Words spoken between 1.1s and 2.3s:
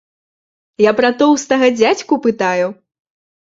тоўстага дзядзьку